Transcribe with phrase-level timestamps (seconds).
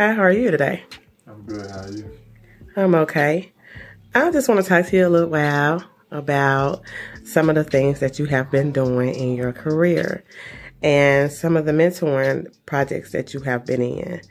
[0.00, 0.82] Hi, how are you today?
[1.26, 1.70] I'm good.
[1.70, 2.10] How are you?
[2.74, 3.52] I'm okay.
[4.14, 6.80] I just want to talk to you a little while about
[7.22, 10.24] some of the things that you have been doing in your career
[10.82, 14.22] and some of the mentoring projects that you have been in.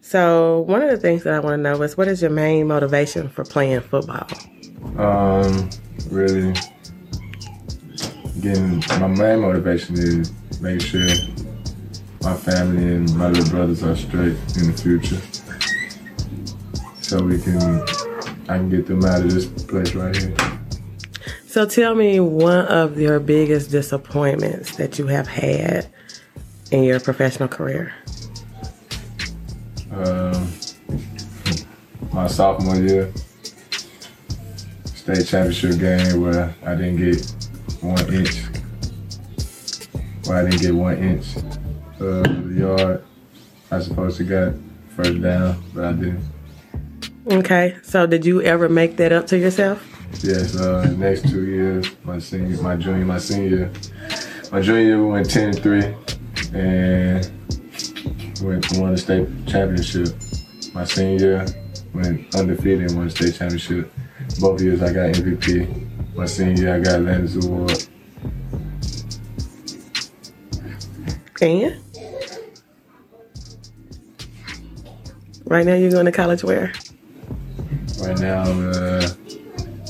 [0.00, 2.68] So, one of the things that I want to know is what is your main
[2.68, 4.28] motivation for playing football?
[4.96, 5.70] Um,
[6.08, 6.54] really
[8.40, 11.04] getting my main motivation is make sure
[12.26, 15.20] my family and my little brothers are straight in the future,
[17.00, 17.80] so we can
[18.48, 20.34] I can get them out of this place right here.
[21.46, 25.86] So, tell me one of your biggest disappointments that you have had
[26.72, 27.94] in your professional career.
[29.92, 30.52] Um,
[32.12, 33.12] my sophomore year,
[34.96, 37.24] state championship game where I didn't get
[37.82, 38.42] one inch.
[40.26, 41.26] Where I didn't get one inch
[41.98, 43.04] the yard.
[43.70, 44.54] I supposed to got
[44.94, 46.24] first down, but I didn't.
[47.30, 49.84] Okay, so did you ever make that up to yourself?
[50.22, 53.70] Yes, uh, next two years, my senior, my junior, my senior.
[54.52, 55.94] My junior year, we went 10 and 3,
[56.54, 57.30] and
[58.40, 60.08] went won the state championship.
[60.72, 61.46] My senior year,
[61.92, 63.92] went undefeated and won the state championship.
[64.40, 66.14] Both years, I got MVP.
[66.14, 67.88] My senior year, I got Landis Award.
[71.42, 71.85] And
[75.46, 76.72] right now you're going to college where?
[78.00, 79.08] Right now, I'm uh,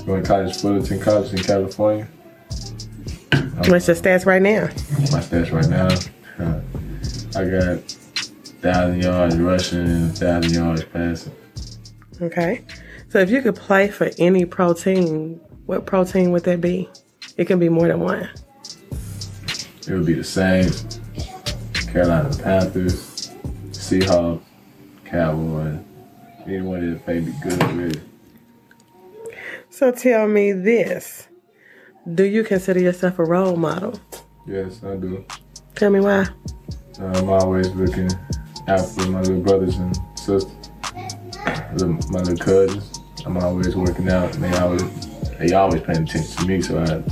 [0.04, 2.08] going to college, Fullerton College in California.
[3.66, 4.66] What's your stats right now?
[5.10, 5.88] My stats right now,
[6.38, 6.60] uh,
[7.38, 7.80] I got
[8.60, 11.34] thousand yards rushing and thousand yards passing.
[12.20, 12.64] Okay.
[13.08, 16.88] So if you could play for any protein, what protein would that be?
[17.36, 18.28] It can be more than one.
[19.88, 21.00] It would be the Saints,
[21.88, 23.32] Carolina Panthers,
[23.70, 24.42] Seahawks,
[25.06, 25.78] Cowboys.
[26.46, 28.00] Anyone that paid me good, really.
[29.70, 31.28] So tell me this.
[32.14, 33.98] Do you consider yourself a role model?
[34.46, 35.24] Yes, I do.
[35.74, 36.26] Tell me why.
[36.98, 38.08] I'm always looking
[38.68, 40.70] out for my little brothers and sisters,
[42.10, 43.00] my little cousins.
[43.24, 44.82] I'm always working out, and they always
[45.38, 46.62] they always paying attention to me.
[46.62, 47.02] So I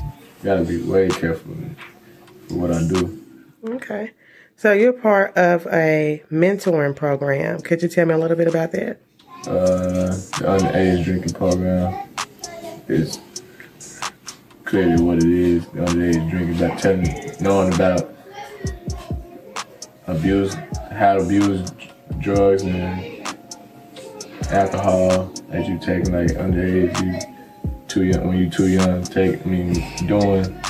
[0.44, 1.54] gotta be way careful
[2.48, 3.20] for what I do.
[3.68, 4.12] Okay.
[4.56, 7.60] So you're part of a mentoring program.
[7.60, 8.98] Could you tell me a little bit about that?
[9.46, 12.08] Uh, the underage drinking program
[12.88, 13.20] is
[14.64, 15.66] clearly what it is.
[15.66, 18.14] The underage drinking, about telling, knowing about
[20.06, 20.54] abuse,
[20.92, 21.70] how to abuse
[22.20, 23.36] drugs and
[24.50, 27.34] alcohol as you take like underage, you
[27.88, 29.74] too young when you too young take I mean
[30.06, 30.60] doing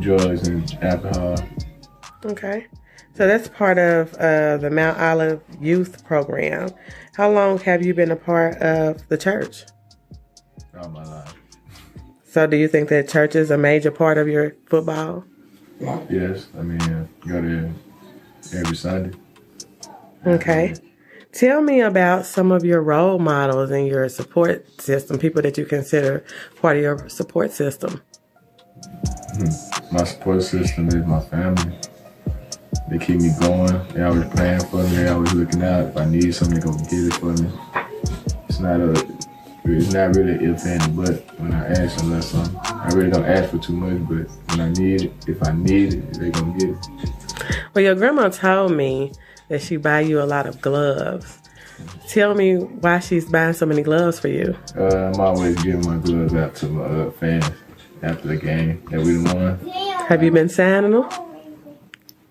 [0.00, 1.36] drugs and alcohol.
[2.24, 2.66] Okay.
[3.14, 6.70] So that's part of uh, the Mount Olive Youth Program.
[7.16, 9.64] How long have you been a part of the church?
[10.76, 11.34] All my life.
[12.24, 15.24] So do you think that church is a major part of your football?
[16.10, 17.72] Yes, I mean uh, go there
[18.52, 19.16] every Sunday.
[20.26, 20.74] Okay.
[21.32, 25.66] Tell me about some of your role models and your support system, people that you
[25.66, 26.24] consider
[26.60, 28.00] part of your support system.
[29.92, 31.76] My support system is my family.
[32.94, 33.88] They keep me going.
[33.88, 34.90] They always praying for me.
[34.90, 35.88] They always looking out.
[35.88, 37.50] If I need something, they go get it for me.
[38.48, 38.92] It's not a,
[39.64, 42.56] it's not really if and but when I ask them for something.
[42.62, 45.94] I really don't ask for too much, but when I need it, if I need
[45.94, 47.10] it, they gonna get it.
[47.74, 49.10] Well, your grandma told me
[49.48, 51.40] that she buy you a lot of gloves.
[52.06, 54.56] Tell me why she's buying so many gloves for you.
[54.78, 57.50] Uh, I'm always giving my gloves out to my uh, fans
[58.04, 59.58] after the game that we won.
[60.06, 61.33] Have you been signing them?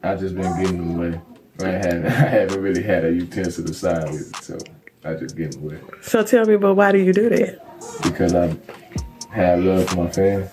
[0.03, 1.22] I just been getting them away.
[1.62, 4.58] I haven't, I haven't really had a utensil to side with it, so
[5.06, 5.80] I just get them away.
[6.02, 7.59] So tell me, but why do you do that?
[8.03, 8.56] because I
[9.31, 10.50] have love for my fans.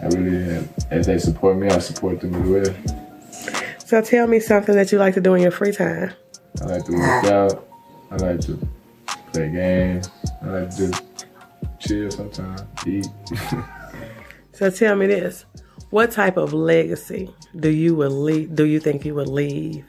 [0.00, 0.68] I really have.
[0.90, 3.78] As they support me, I support them as well.
[3.78, 6.12] So tell me something that you like to do in your free time.
[6.60, 7.68] I like to work out.
[8.10, 8.68] I like to
[9.32, 10.10] play games.
[10.42, 11.04] I like to just
[11.78, 13.06] chill sometimes, eat.
[14.52, 15.44] So tell me this:
[15.90, 19.84] What type of legacy do you will leave, Do you think you would leave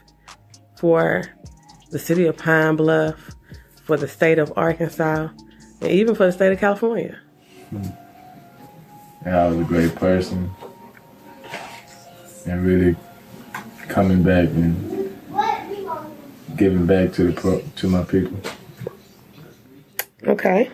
[0.76, 1.24] for
[1.90, 3.30] the city of Pine Bluff,
[3.84, 5.28] for the state of Arkansas,
[5.80, 7.18] and even for the state of California?
[7.70, 7.82] Hmm.
[9.24, 10.50] and I was a great person.
[12.46, 12.96] And really
[13.88, 15.12] coming back and
[16.56, 18.38] giving back to the pro- to my people.
[20.26, 20.70] Okay.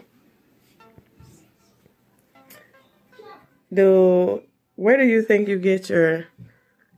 [3.72, 4.42] Do
[4.76, 6.26] where do you think you get your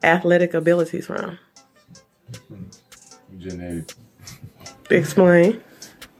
[0.02, 1.38] athletic abilities from?
[3.38, 3.92] Genetic.
[4.90, 5.62] Explain.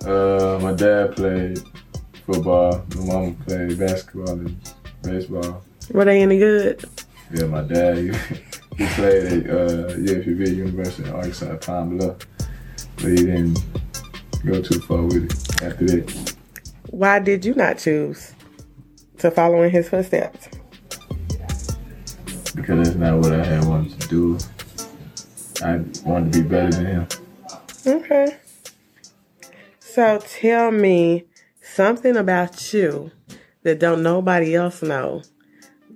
[0.05, 1.58] Uh, my dad played
[2.26, 2.85] football.
[2.97, 4.56] My mama played basketball and
[5.03, 5.64] baseball.
[5.91, 6.85] Were they any good?
[7.32, 8.08] Yeah, my dad, he,
[8.76, 12.19] he played at uh, UFUB, University in Arkansas, Pine Bluff.
[12.97, 13.58] But he didn't
[14.44, 16.35] go too far with it after that.
[16.91, 18.32] Why did you not choose
[19.19, 20.49] to follow in his footsteps?
[22.56, 24.38] Because that's not what I had wanted to do.
[25.62, 27.08] I wanted to be better than him.
[27.87, 28.37] Okay.
[29.79, 31.26] So tell me
[31.62, 33.12] something about you
[33.62, 35.23] that don't nobody else know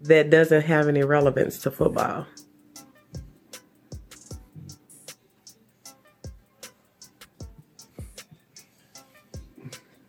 [0.03, 2.27] that doesn't have any relevance to football.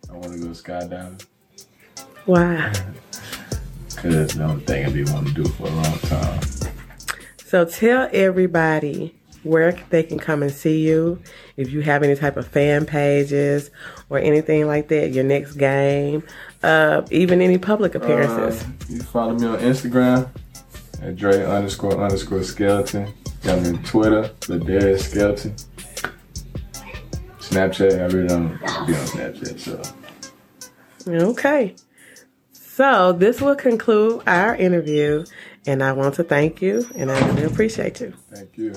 [0.08, 1.26] I want to go skydiving.
[2.26, 2.56] Why?
[2.56, 2.74] Uh,
[4.02, 6.40] That's the only thing I've been wanting to do for a long time.
[7.44, 11.20] So tell everybody where they can come and see you.
[11.56, 13.70] If you have any type of fan pages
[14.08, 16.22] or anything like that, your next game,
[16.62, 18.62] uh, even any public appearances.
[18.62, 20.28] Uh, you follow me on Instagram
[21.02, 23.12] at Dre underscore underscore skeleton.
[23.42, 25.54] Got me on Twitter, the Dead Skeleton.
[27.40, 29.82] Snapchat, I really don't be on Snapchat, so.
[31.08, 31.74] Okay.
[32.74, 35.26] So this will conclude our interview,
[35.66, 38.14] and I want to thank you, and I really appreciate you.
[38.30, 38.72] Thank you.